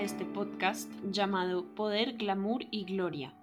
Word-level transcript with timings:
podcast 0.00 0.90
llamado 1.10 1.74
Poder, 1.74 2.14
Glamour 2.14 2.64
y 2.70 2.86
Gloria. 2.86 3.34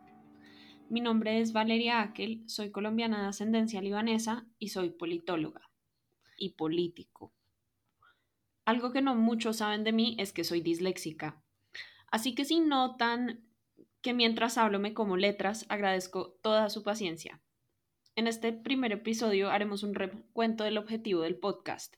Mi 0.90 1.02
nombre 1.02 1.40
es 1.40 1.54
Valeria 1.54 2.02
Akel, 2.02 2.42
soy 2.48 2.72
colombiana 2.72 3.22
de 3.22 3.28
ascendencia 3.28 3.80
libanesa 3.80 4.48
y 4.58 4.70
soy 4.70 4.90
politóloga 4.90 5.70
y 6.36 6.56
político. 6.56 7.32
Algo 8.66 8.92
que 8.92 9.04
no 9.04 9.14
muchos 9.14 9.58
saben 9.58 9.84
de 9.84 9.92
mí 9.92 10.16
es 10.18 10.34
que 10.34 10.44
soy 10.44 10.62
disléxica. 10.62 11.44
Así 12.10 12.34
que 12.34 12.44
si 12.44 12.60
notan 12.60 13.46
que 14.02 14.16
mientras 14.16 14.58
hablo 14.58 14.80
me 14.80 14.96
como 14.96 15.16
letras, 15.16 15.68
agradezco 15.70 16.40
toda 16.42 16.72
su 16.72 16.82
paciencia. 16.82 17.40
En 18.16 18.26
este 18.26 18.52
primer 18.52 18.92
episodio 18.94 19.52
haremos 19.52 19.84
un 19.84 19.94
recuento 19.94 20.64
del 20.64 20.80
objetivo 20.80 21.22
del 21.22 21.38
podcast 21.38 21.98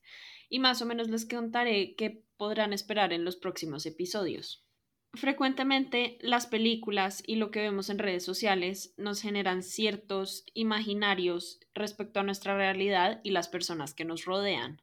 y 0.49 0.59
más 0.59 0.81
o 0.81 0.85
menos 0.85 1.07
les 1.07 1.25
contaré 1.25 1.95
qué 1.95 2.25
podrán 2.39 2.71
esperar 2.71 3.11
en 3.11 3.25
los 3.25 3.35
próximos 3.35 3.85
episodios. 3.85 4.65
Frecuentemente 5.13 6.17
las 6.21 6.47
películas 6.47 7.21
y 7.27 7.35
lo 7.35 7.51
que 7.51 7.59
vemos 7.59 7.89
en 7.89 7.99
redes 7.99 8.23
sociales 8.23 8.93
nos 8.95 9.21
generan 9.21 9.61
ciertos 9.61 10.45
imaginarios 10.53 11.59
respecto 11.73 12.21
a 12.21 12.23
nuestra 12.23 12.55
realidad 12.55 13.19
y 13.23 13.31
las 13.31 13.49
personas 13.49 13.93
que 13.93 14.05
nos 14.05 14.23
rodean. 14.23 14.81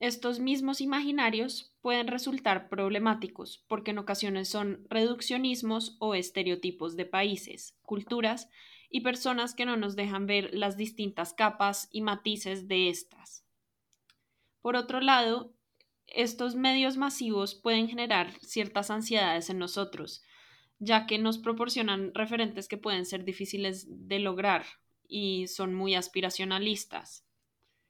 Estos 0.00 0.38
mismos 0.38 0.82
imaginarios 0.82 1.72
pueden 1.80 2.08
resultar 2.08 2.68
problemáticos 2.68 3.64
porque 3.68 3.92
en 3.92 3.98
ocasiones 3.98 4.50
son 4.50 4.84
reduccionismos 4.90 5.96
o 5.98 6.14
estereotipos 6.14 6.94
de 6.94 7.06
países, 7.06 7.74
culturas 7.80 8.50
y 8.90 9.00
personas 9.00 9.54
que 9.54 9.64
no 9.64 9.78
nos 9.78 9.96
dejan 9.96 10.26
ver 10.26 10.50
las 10.52 10.76
distintas 10.76 11.32
capas 11.32 11.88
y 11.90 12.02
matices 12.02 12.68
de 12.68 12.90
estas. 12.90 13.46
Por 14.60 14.76
otro 14.76 15.00
lado, 15.00 15.55
estos 16.06 16.54
medios 16.54 16.96
masivos 16.96 17.54
pueden 17.54 17.88
generar 17.88 18.32
ciertas 18.40 18.90
ansiedades 18.90 19.50
en 19.50 19.58
nosotros, 19.58 20.22
ya 20.78 21.06
que 21.06 21.18
nos 21.18 21.38
proporcionan 21.38 22.12
referentes 22.14 22.68
que 22.68 22.76
pueden 22.76 23.06
ser 23.06 23.24
difíciles 23.24 23.86
de 23.88 24.18
lograr 24.18 24.64
y 25.08 25.46
son 25.48 25.74
muy 25.74 25.94
aspiracionalistas. 25.94 27.24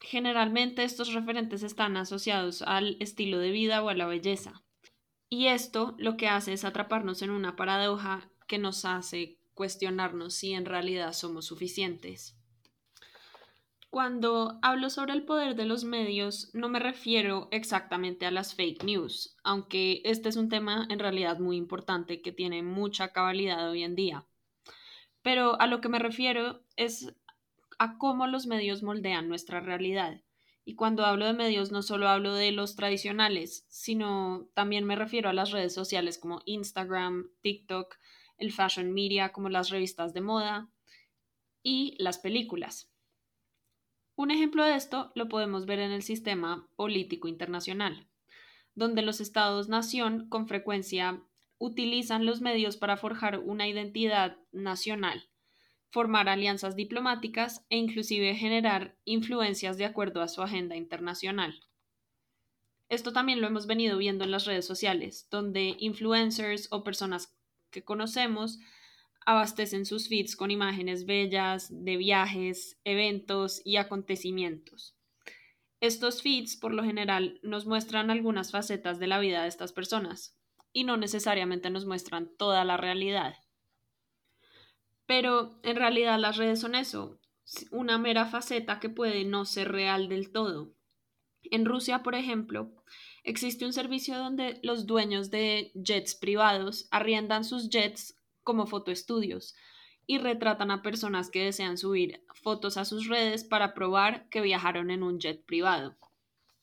Generalmente 0.00 0.84
estos 0.84 1.12
referentes 1.14 1.62
están 1.62 1.97
asociados 1.97 2.62
al 2.62 2.97
estilo 3.00 3.39
de 3.39 3.50
vida 3.50 3.83
o 3.83 3.89
a 3.89 3.95
la 3.95 4.06
belleza. 4.06 4.62
Y 5.28 5.47
esto 5.47 5.97
lo 5.98 6.17
que 6.17 6.28
hace 6.28 6.53
es 6.53 6.64
atraparnos 6.64 7.23
en 7.23 7.30
una 7.30 7.56
paradoja 7.56 8.30
que 8.47 8.58
nos 8.58 8.84
hace 8.84 9.39
cuestionarnos 9.55 10.34
si 10.34 10.53
en 10.53 10.67
realidad 10.67 11.12
somos 11.12 11.47
suficientes. 11.47 12.36
Cuando 13.97 14.58
hablo 14.61 14.91
sobre 14.91 15.14
el 15.14 15.25
poder 15.25 15.55
de 15.55 15.64
los 15.64 15.84
medios, 15.84 16.50
no 16.52 16.69
me 16.69 16.80
refiero 16.80 17.48
exactamente 17.50 18.27
a 18.27 18.30
las 18.30 18.55
fake 18.55 18.84
news, 18.84 19.39
aunque 19.42 20.02
este 20.05 20.28
es 20.28 20.36
un 20.36 20.50
tema 20.50 20.86
en 20.91 20.98
realidad 20.98 21.39
muy 21.39 21.56
importante 21.56 22.20
que 22.20 22.30
tiene 22.30 22.62
mucha 22.62 23.14
cabalidad 23.14 23.70
hoy 23.70 23.84
en 23.84 23.97
día. 23.97 24.27
Pero 25.22 25.58
a 25.62 25.67
lo 25.67 25.80
que 25.80 25.89
me 25.89 25.98
refiero 25.98 26.61
es 26.77 27.14
a 27.78 27.97
cómo 27.97 28.27
los 28.27 28.47
medios 28.47 28.83
moldean 28.83 29.30
nuestra 29.30 29.61
realidad. 29.61 30.20
Y 30.67 30.74
cuando 30.74 31.06
hablo 31.06 31.24
de 31.24 31.33
medios 31.33 31.72
no 31.72 31.80
solo 31.80 32.06
hablo 32.06 32.34
de 32.34 32.52
los 32.52 32.77
tradicionales, 32.77 33.64
sino 33.70 34.47
también 34.52 34.84
me 34.84 34.97
refiero 34.97 35.30
a 35.30 35.33
las 35.33 35.52
redes 35.52 35.72
sociales 35.72 36.19
como 36.19 36.42
Instagram, 36.44 37.30
TikTok, 37.41 37.97
el 38.36 38.52
fashion 38.52 38.92
media 38.92 39.33
como 39.33 39.48
las 39.48 39.70
revistas 39.70 40.12
de 40.12 40.20
moda 40.20 40.69
y 41.62 41.96
las 41.98 42.18
películas. 42.18 42.92
Un 44.17 44.31
ejemplo 44.31 44.65
de 44.65 44.75
esto 44.75 45.13
lo 45.15 45.29
podemos 45.29 45.67
ver 45.67 45.79
en 45.79 45.93
el 45.93 46.03
sistema 46.03 46.67
político 46.75 47.29
internacional, 47.29 48.09
donde 48.75 49.03
los 49.03 49.21
estados-nación 49.21 50.29
con 50.31 50.49
frecuencia 50.49 51.23
utilizan 51.59 52.25
los 52.25 52.41
medios 52.41 52.79
para 52.79 52.97
forjar 52.97 53.39
una 53.39 53.69
identidad 53.69 54.39
nacional, 54.53 55.29
formar 55.91 56.31
alianzas 56.31 56.77
diplomáticas 56.77 57.67
e 57.69 57.77
inclusive 57.77 58.35
generar 58.35 58.97
influencias 59.05 59.77
de 59.77 59.85
acuerdo 59.85 60.23
a 60.23 60.29
su 60.29 60.41
agenda 60.43 60.77
internacional. 60.77 61.61
Esto 62.89 63.13
también 63.13 63.43
lo 63.43 63.47
hemos 63.47 63.67
venido 63.67 63.98
viendo 63.98 64.25
en 64.25 64.31
las 64.31 64.47
redes 64.47 64.67
sociales, 64.67 65.29
donde 65.31 65.77
influencers 65.79 66.69
o 66.71 66.85
personas 66.85 67.37
que 67.71 67.85
conocemos 67.85 68.61
abastecen 69.27 69.85
sus 69.85 70.09
feeds 70.09 70.37
con 70.37 70.51
imágenes 70.51 71.05
bellas 71.05 71.69
de 71.70 71.97
viajes, 71.97 72.79
eventos 72.85 73.61
y 73.64 73.77
acontecimientos. 73.77 74.97
Estos 75.81 76.23
feeds 76.23 76.57
por 76.57 76.73
lo 76.73 76.85
general 76.85 77.39
nos 77.42 77.67
muestran 77.67 78.11
algunas 78.11 78.53
facetas 78.53 78.98
de 78.98 79.09
la 79.09 79.19
vida 79.19 79.42
de 79.42 79.48
estas 79.48 79.73
personas 79.73 80.39
y 80.73 80.85
no 80.85 80.97
necesariamente 80.97 81.70
nos 81.70 81.86
muestran 81.86 82.31
toda 82.39 82.65
la 82.65 82.77
realidad. 82.77 83.35
Pero 85.07 85.59
en 85.63 85.77
realidad 85.77 86.19
las 86.19 86.36
redes 86.36 86.61
son 86.61 86.75
eso, 86.75 87.20
una 87.70 87.98
mera 87.98 88.27
faceta 88.27 88.81
que 88.81 88.89
puede 88.89 89.25
no 89.25 89.45
ser 89.45 89.73
real 89.73 90.09
del 90.09 90.31
todo. 90.31 90.73
En 91.42 91.65
Rusia, 91.65 92.03
por 92.03 92.15
ejemplo, 92.15 92.73
existe 93.23 93.65
un 93.67 93.73
servicio 93.73 94.17
donde 94.17 94.61
los 94.63 94.86
dueños 94.86 95.31
de 95.31 95.73
jets 95.75 96.15
privados 96.15 96.89
arriendan 96.91 97.45
sus 97.45 97.69
jets 97.69 98.16
como 98.46 98.67
fotoestudios 98.67 99.55
y 100.07 100.18
retratan 100.18 100.70
a 100.70 100.83
personas 100.83 101.30
que 101.30 101.45
desean 101.45 101.77
subir 101.77 102.24
fotos 102.33 102.77
a 102.77 102.84
sus 102.84 103.08
redes 103.08 103.42
para 103.42 103.74
probar 103.74 104.29
que 104.30 104.40
viajaron 104.40 104.90
en 104.90 105.02
un 105.02 105.18
jet 105.18 105.45
privado. 105.45 105.98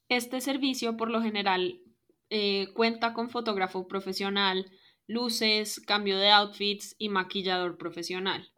Este 0.07 0.39
servicio 0.39 0.95
por 0.95 1.11
lo 1.11 1.21
general 1.21 1.81
eh, 2.29 2.69
cuenta 2.73 3.13
con 3.13 3.29
fotógrafo 3.29 3.87
profesional, 3.87 4.71
luces, 5.07 5.81
cambio 5.81 6.17
de 6.17 6.31
outfits 6.31 6.95
y 6.97 7.09
maquillador 7.09 7.77
profesional. 7.77 8.49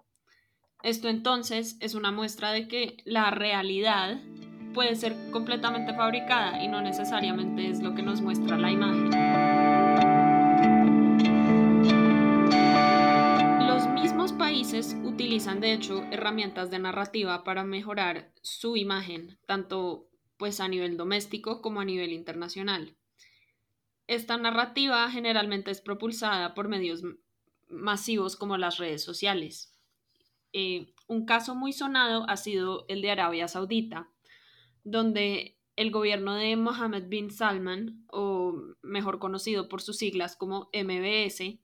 Esto 0.83 1.09
entonces 1.09 1.77
es 1.81 1.95
una 1.95 2.11
muestra 2.11 2.51
de 2.51 2.67
que 2.67 2.97
la 3.05 3.31
realidad 3.31 4.21
puede 4.75 4.95
ser 4.95 5.15
completamente 5.31 5.95
fabricada 5.95 6.63
y 6.63 6.67
no 6.67 6.81
necesariamente 6.81 7.69
es 7.69 7.81
lo 7.81 7.95
que 7.95 8.03
nos 8.03 8.21
muestra 8.21 8.57
la 8.57 8.71
imagen. 8.71 9.54
Utilizan 15.03 15.59
de 15.59 15.73
hecho 15.73 16.03
herramientas 16.11 16.69
de 16.69 16.79
narrativa 16.79 17.43
para 17.43 17.63
mejorar 17.63 18.31
su 18.41 18.75
imagen, 18.75 19.37
tanto 19.47 20.09
pues 20.37 20.59
a 20.59 20.67
nivel 20.67 20.97
doméstico 20.97 21.61
como 21.61 21.81
a 21.81 21.85
nivel 21.85 22.11
internacional. 22.13 22.95
Esta 24.07 24.37
narrativa 24.37 25.09
generalmente 25.09 25.71
es 25.71 25.81
propulsada 25.81 26.53
por 26.53 26.67
medios 26.67 27.01
masivos 27.67 28.35
como 28.35 28.57
las 28.57 28.77
redes 28.77 29.03
sociales. 29.03 29.73
Eh, 30.53 30.93
un 31.07 31.25
caso 31.25 31.55
muy 31.55 31.73
sonado 31.73 32.25
ha 32.29 32.37
sido 32.37 32.85
el 32.87 33.01
de 33.01 33.11
Arabia 33.11 33.47
Saudita, 33.47 34.09
donde 34.83 35.57
el 35.75 35.91
gobierno 35.91 36.35
de 36.35 36.55
Mohammed 36.55 37.07
bin 37.07 37.31
Salman, 37.31 38.05
o 38.07 38.55
mejor 38.81 39.19
conocido 39.19 39.67
por 39.67 39.81
sus 39.81 39.97
siglas 39.97 40.35
como 40.35 40.69
MBS, 40.71 41.59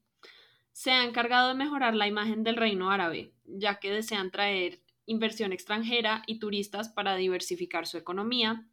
se 0.71 0.91
ha 0.91 1.03
encargado 1.03 1.49
de 1.49 1.55
mejorar 1.55 1.95
la 1.95 2.07
imagen 2.07 2.43
del 2.43 2.55
reino 2.55 2.91
árabe, 2.91 3.33
ya 3.45 3.79
que 3.79 3.91
desean 3.91 4.31
traer 4.31 4.81
inversión 5.05 5.51
extranjera 5.51 6.23
y 6.27 6.39
turistas 6.39 6.89
para 6.89 7.15
diversificar 7.15 7.87
su 7.87 7.97
economía 7.97 8.65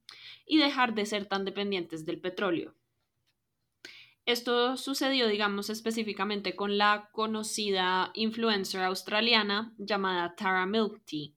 y 0.46 0.58
dejar 0.58 0.94
de 0.94 1.06
ser 1.06 1.26
tan 1.26 1.44
dependientes 1.44 2.04
del 2.04 2.20
petróleo. 2.20 2.74
Esto 4.24 4.76
sucedió, 4.76 5.26
digamos, 5.26 5.70
específicamente 5.70 6.54
con 6.54 6.76
la 6.76 7.08
conocida 7.12 8.10
influencer 8.14 8.82
australiana 8.82 9.72
llamada 9.78 10.34
Tara 10.36 10.66
Milk 10.66 11.00
Tea. 11.06 11.30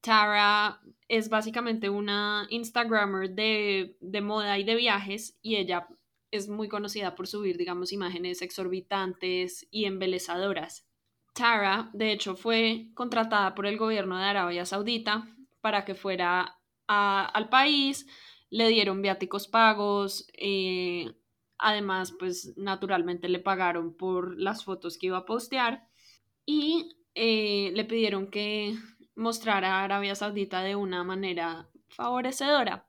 Tara 0.00 0.80
es 1.08 1.28
básicamente 1.28 1.90
una 1.90 2.46
Instagrammer 2.48 3.30
de, 3.30 3.98
de 4.00 4.20
moda 4.22 4.58
y 4.58 4.64
de 4.64 4.76
viajes 4.76 5.38
y 5.42 5.56
ella 5.56 5.88
es 6.30 6.48
muy 6.48 6.68
conocida 6.68 7.14
por 7.14 7.26
subir, 7.26 7.56
digamos, 7.56 7.92
imágenes 7.92 8.42
exorbitantes 8.42 9.66
y 9.70 9.84
embelezadoras. 9.84 10.86
Tara, 11.34 11.90
de 11.92 12.12
hecho, 12.12 12.36
fue 12.36 12.88
contratada 12.94 13.54
por 13.54 13.66
el 13.66 13.76
gobierno 13.76 14.18
de 14.18 14.24
Arabia 14.24 14.64
Saudita 14.64 15.28
para 15.60 15.84
que 15.84 15.94
fuera 15.94 16.58
al 16.86 17.48
país, 17.48 18.06
le 18.48 18.68
dieron 18.68 19.02
viáticos 19.02 19.48
pagos, 19.48 20.28
eh, 20.34 21.12
además, 21.58 22.14
pues 22.18 22.56
naturalmente 22.56 23.28
le 23.28 23.40
pagaron 23.40 23.96
por 23.96 24.38
las 24.40 24.64
fotos 24.64 24.98
que 24.98 25.06
iba 25.06 25.18
a 25.18 25.26
postear 25.26 25.88
y 26.44 26.96
eh, 27.14 27.72
le 27.74 27.84
pidieron 27.84 28.30
que 28.30 28.76
mostrara 29.16 29.80
a 29.80 29.84
Arabia 29.84 30.14
Saudita 30.14 30.62
de 30.62 30.76
una 30.76 31.02
manera 31.02 31.68
favorecedora. 31.88 32.86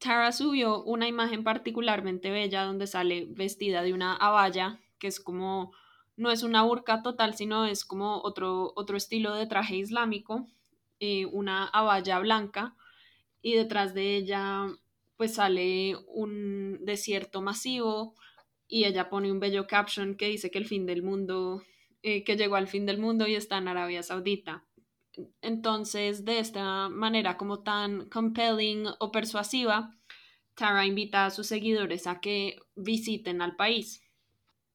Tara 0.00 0.32
subió 0.32 0.82
una 0.82 1.08
imagen 1.08 1.44
particularmente 1.44 2.30
bella 2.30 2.64
donde 2.64 2.86
sale 2.86 3.26
vestida 3.28 3.82
de 3.82 3.92
una 3.92 4.16
abaya, 4.16 4.80
que 4.98 5.06
es 5.08 5.20
como, 5.20 5.72
no 6.16 6.30
es 6.30 6.42
una 6.42 6.62
burka 6.62 7.02
total, 7.02 7.34
sino 7.34 7.66
es 7.66 7.84
como 7.84 8.22
otro, 8.22 8.72
otro 8.76 8.96
estilo 8.96 9.34
de 9.34 9.46
traje 9.46 9.76
islámico, 9.76 10.48
eh, 11.00 11.26
una 11.26 11.66
abaya 11.66 12.18
blanca, 12.18 12.74
y 13.42 13.52
detrás 13.52 13.92
de 13.92 14.16
ella 14.16 14.66
pues 15.18 15.34
sale 15.34 15.96
un 16.08 16.78
desierto 16.80 17.42
masivo, 17.42 18.14
y 18.66 18.84
ella 18.84 19.10
pone 19.10 19.30
un 19.30 19.38
bello 19.38 19.66
caption 19.66 20.16
que 20.16 20.28
dice 20.28 20.50
que 20.50 20.58
el 20.58 20.66
fin 20.66 20.86
del 20.86 21.02
mundo, 21.02 21.62
eh, 22.02 22.24
que 22.24 22.36
llegó 22.36 22.56
al 22.56 22.68
fin 22.68 22.86
del 22.86 22.98
mundo 22.98 23.26
y 23.26 23.34
está 23.34 23.58
en 23.58 23.68
Arabia 23.68 24.02
Saudita. 24.02 24.64
Entonces, 25.42 26.24
de 26.24 26.38
esta 26.38 26.88
manera 26.88 27.36
como 27.36 27.60
tan 27.60 28.08
compelling 28.08 28.86
o 28.98 29.12
persuasiva, 29.12 29.96
Tara 30.54 30.86
invita 30.86 31.26
a 31.26 31.30
sus 31.30 31.46
seguidores 31.46 32.06
a 32.06 32.20
que 32.20 32.60
visiten 32.76 33.42
al 33.42 33.56
país. 33.56 34.02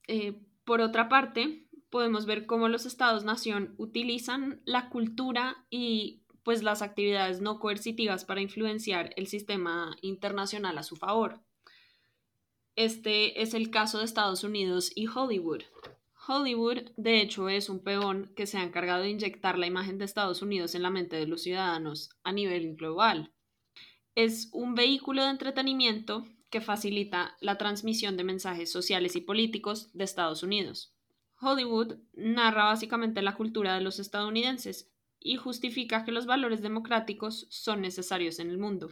Eh, 0.07 0.39
por 0.63 0.81
otra 0.81 1.09
parte, 1.09 1.67
podemos 1.89 2.25
ver 2.25 2.45
cómo 2.45 2.67
los 2.67 2.85
estados-nación 2.85 3.75
utilizan 3.77 4.61
la 4.65 4.89
cultura 4.89 5.65
y 5.69 6.23
pues 6.43 6.61
las 6.61 6.81
actividades 6.81 7.41
no 7.41 7.59
coercitivas 7.59 8.25
para 8.25 8.41
influenciar 8.41 9.11
el 9.15 9.27
sistema 9.27 9.95
internacional 10.01 10.77
a 10.77 10.83
su 10.83 10.95
favor. 10.95 11.41
Este 12.75 13.41
es 13.41 13.53
el 13.53 13.69
caso 13.71 13.99
de 13.99 14.05
Estados 14.05 14.43
Unidos 14.43 14.91
y 14.93 15.07
Hollywood. 15.07 15.61
Hollywood, 16.27 16.91
de 16.97 17.21
hecho, 17.21 17.49
es 17.49 17.69
un 17.69 17.79
peón 17.79 18.31
que 18.35 18.47
se 18.47 18.57
ha 18.57 18.63
encargado 18.63 19.03
de 19.03 19.09
inyectar 19.09 19.59
la 19.59 19.67
imagen 19.67 19.97
de 19.97 20.05
Estados 20.05 20.41
Unidos 20.41 20.73
en 20.73 20.81
la 20.81 20.89
mente 20.89 21.15
de 21.17 21.27
los 21.27 21.43
ciudadanos 21.43 22.09
a 22.23 22.31
nivel 22.31 22.75
global. 22.75 23.31
Es 24.15 24.49
un 24.51 24.73
vehículo 24.73 25.23
de 25.23 25.29
entretenimiento 25.29 26.25
que 26.49 26.61
facilita 26.61 27.35
la 27.41 27.57
transmisión 27.57 28.17
de 28.17 28.23
mensajes 28.23 28.71
sociales 28.71 29.15
y 29.15 29.21
políticos 29.21 29.89
de 29.93 30.03
Estados 30.05 30.41
Unidos. 30.41 30.93
Hollywood 31.41 31.97
narra 32.13 32.65
básicamente 32.65 33.21
la 33.21 33.35
cultura 33.35 33.75
de 33.75 33.81
los 33.81 33.99
estadounidenses 33.99 34.89
y 35.19 35.35
justifica 35.35 36.05
que 36.05 36.11
los 36.11 36.25
valores 36.25 36.61
democráticos 36.61 37.45
son 37.49 37.81
necesarios 37.81 38.39
en 38.39 38.49
el 38.49 38.57
mundo. 38.57 38.91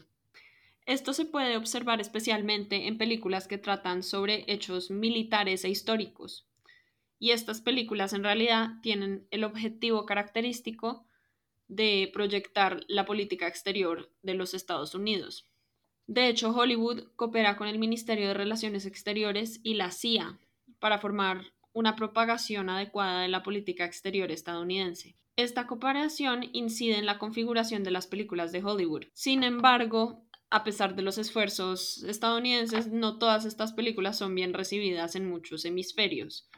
Esto 0.86 1.14
se 1.14 1.26
puede 1.26 1.56
observar 1.56 2.02
especialmente 2.02 2.88
en 2.88 2.98
películas 2.98 3.48
que 3.48 3.58
tratan 3.58 4.04
sobre 4.04 4.44
hechos 4.48 4.92
militares 4.92 5.64
e 5.64 5.70
históricos, 5.70 6.46
y 7.24 7.32
estas 7.32 7.62
películas 7.62 8.12
en 8.12 8.26
realidad 8.26 8.82
tienen 8.82 9.26
el 9.32 9.46
objetivo 9.46 10.06
característico 10.06 11.08
de 11.70 12.12
proyectar 12.14 12.84
la 12.90 13.06
política 13.06 13.48
exterior 13.48 14.12
de 14.24 14.34
los 14.34 14.54
Estados 14.54 14.94
Unidos. 14.94 15.48
De 16.06 16.28
hecho, 16.28 16.50
Hollywood 16.50 17.04
coopera 17.16 17.56
con 17.56 17.70
el 17.70 17.80
Ministerio 17.80 18.28
de 18.28 18.34
Relaciones 18.34 18.86
Exteriores 18.86 19.62
y 19.64 19.76
la 19.76 19.92
CIA 19.92 20.38
para 20.80 21.00
formar 21.00 21.54
una 21.72 21.96
propagación 21.96 22.70
adecuada 22.70 23.22
de 23.22 23.30
la 23.30 23.42
política 23.42 23.86
exterior 23.86 24.30
estadounidense. 24.30 25.16
Esta 25.38 25.66
cooperación 25.66 26.50
incide 26.52 26.98
en 26.98 27.06
la 27.06 27.20
configuración 27.20 27.86
de 27.86 27.92
las 27.92 28.06
películas 28.06 28.52
de 28.52 28.66
Hollywood. 28.66 29.06
Sin 29.14 29.44
embargo, 29.44 30.26
a 30.50 30.66
pesar 30.66 30.94
de 30.94 31.04
los 31.04 31.18
esfuerzos 31.18 32.04
estadounidenses, 32.04 32.88
no 32.88 33.18
todas 33.18 33.46
estas 33.46 33.72
películas 33.72 34.18
son 34.18 34.36
bien 34.36 34.54
recibidas 34.54 35.16
en 35.16 35.30
muchos 35.30 35.64
hemisferios. 35.64 36.50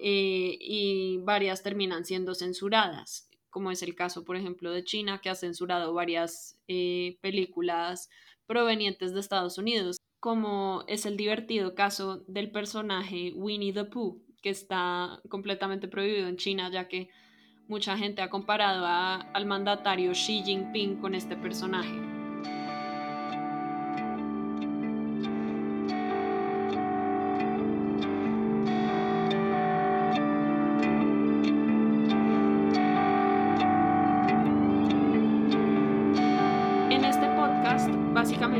Eh, 0.00 0.56
y 0.60 1.18
varias 1.18 1.62
terminan 1.62 2.04
siendo 2.04 2.34
censuradas, 2.34 3.28
como 3.50 3.72
es 3.72 3.82
el 3.82 3.96
caso, 3.96 4.24
por 4.24 4.36
ejemplo, 4.36 4.70
de 4.70 4.84
China, 4.84 5.20
que 5.20 5.28
ha 5.28 5.34
censurado 5.34 5.92
varias 5.92 6.56
eh, 6.68 7.18
películas 7.20 8.08
provenientes 8.46 9.12
de 9.12 9.20
Estados 9.20 9.58
Unidos, 9.58 9.96
como 10.20 10.84
es 10.86 11.04
el 11.04 11.16
divertido 11.16 11.74
caso 11.74 12.24
del 12.28 12.50
personaje 12.52 13.32
Winnie 13.34 13.72
the 13.72 13.84
Pooh, 13.84 14.22
que 14.40 14.50
está 14.50 15.20
completamente 15.28 15.88
prohibido 15.88 16.28
en 16.28 16.36
China, 16.36 16.70
ya 16.70 16.86
que 16.86 17.10
mucha 17.66 17.96
gente 17.98 18.22
ha 18.22 18.30
comparado 18.30 18.86
al 18.86 19.46
mandatario 19.46 20.12
Xi 20.12 20.42
Jinping 20.44 21.00
con 21.00 21.14
este 21.14 21.36
personaje. 21.36 22.07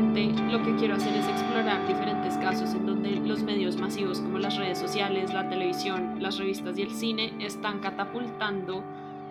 Lo 0.01 0.63
que 0.63 0.75
quiero 0.77 0.95
hacer 0.95 1.13
es 1.13 1.27
explorar 1.27 1.85
diferentes 1.85 2.37
casos 2.37 2.73
en 2.73 2.85
donde 2.85 3.17
los 3.17 3.43
medios 3.43 3.75
masivos 3.75 4.21
como 4.21 4.39
las 4.39 4.55
redes 4.55 4.77
sociales, 4.77 5.33
la 5.33 5.49
televisión, 5.49 6.23
las 6.23 6.37
revistas 6.37 6.77
y 6.77 6.83
el 6.83 6.91
cine 6.91 7.33
están 7.45 7.81
catapultando 7.81 8.81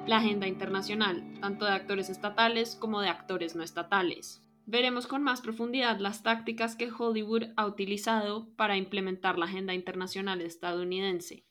la 0.06 0.18
agenda 0.18 0.46
internacional, 0.46 1.24
tanto 1.40 1.64
de 1.64 1.70
actores 1.70 2.10
estatales 2.10 2.76
como 2.76 3.00
de 3.00 3.08
actores 3.08 3.56
no 3.56 3.62
estatales. 3.62 4.42
Veremos 4.66 5.06
con 5.06 5.22
más 5.22 5.40
profundidad 5.40 6.00
las 6.00 6.22
tácticas 6.22 6.76
que 6.76 6.90
Hollywood 6.92 7.44
ha 7.56 7.64
utilizado 7.64 8.54
para 8.56 8.76
implementar 8.76 9.38
la 9.38 9.46
agenda 9.46 9.72
internacional 9.72 10.42
estadounidense. 10.42 11.46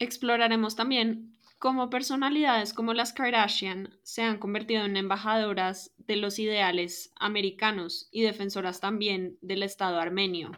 Exploraremos 0.00 0.74
también 0.74 1.37
cómo 1.58 1.90
personalidades 1.90 2.72
como 2.72 2.94
las 2.94 3.12
Kardashian 3.12 3.98
se 4.02 4.22
han 4.22 4.38
convertido 4.38 4.84
en 4.84 4.96
embajadoras 4.96 5.92
de 5.98 6.16
los 6.16 6.38
ideales 6.38 7.12
americanos 7.18 8.08
y 8.12 8.22
defensoras 8.22 8.80
también 8.80 9.38
del 9.40 9.62
Estado 9.62 9.98
armenio. 9.98 10.52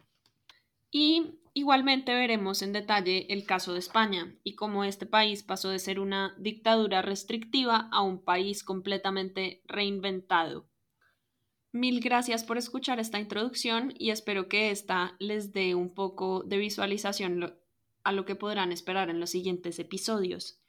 Y 0.90 1.38
igualmente 1.54 2.12
veremos 2.14 2.62
en 2.62 2.72
detalle 2.72 3.26
el 3.32 3.44
caso 3.46 3.72
de 3.72 3.78
España 3.78 4.34
y 4.44 4.54
cómo 4.54 4.84
este 4.84 5.06
país 5.06 5.42
pasó 5.42 5.70
de 5.70 5.78
ser 5.78 6.00
una 6.00 6.34
dictadura 6.38 7.00
restrictiva 7.00 7.88
a 7.92 8.02
un 8.02 8.22
país 8.22 8.62
completamente 8.62 9.62
reinventado. 9.66 10.68
Mil 11.72 12.00
gracias 12.00 12.42
por 12.42 12.58
escuchar 12.58 12.98
esta 12.98 13.20
introducción 13.20 13.94
y 13.96 14.10
espero 14.10 14.48
que 14.48 14.70
esta 14.70 15.14
les 15.20 15.52
dé 15.52 15.76
un 15.76 15.94
poco 15.94 16.42
de 16.42 16.58
visualización 16.58 17.54
a 18.02 18.12
lo 18.12 18.24
que 18.24 18.34
podrán 18.34 18.72
esperar 18.72 19.08
en 19.08 19.20
los 19.20 19.30
siguientes 19.30 19.78
episodios. 19.78 20.60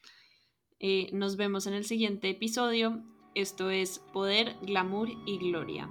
Eh, 0.83 1.09
nos 1.13 1.37
vemos 1.37 1.67
en 1.67 1.73
el 1.73 1.85
siguiente 1.85 2.29
episodio. 2.29 3.03
Esto 3.35 3.69
es 3.69 3.99
Poder, 4.11 4.55
Glamour 4.63 5.09
y 5.27 5.37
Gloria. 5.37 5.87